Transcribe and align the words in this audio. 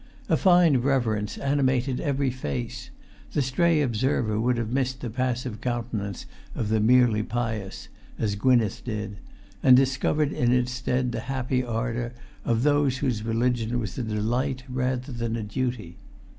A 0.29 0.35
fine 0.35 0.77
reverence 0.77 1.37
animated 1.37 1.99
every 1.99 2.31
face: 2.31 2.89
the 3.33 3.41
stray 3.43 3.83
observer 3.83 4.39
would 4.39 4.57
have 4.57 4.71
missed 4.71 5.01
the 5.01 5.11
passive 5.11 5.61
countenance 5.61 6.25
of 6.55 6.69
the 6.69 6.79
merely 6.79 7.21
pious, 7.21 7.87
as 8.17 8.33
Gwynneth 8.33 8.83
did, 8.83 9.17
and 9.61 9.77
discovered 9.77 10.31
in 10.31 10.51
its 10.53 10.71
stead 10.71 11.11
the 11.11 11.19
happy 11.29 11.63
ardour 11.63 12.13
of 12.43 12.63
those 12.63 12.97
whose 12.97 13.21
religion 13.21 13.79
was 13.79 13.95
a 13.95 14.01
delight 14.01 14.63
rather 14.67 15.11
than 15.11 15.35
a 15.35 15.43
duty. 15.43 15.97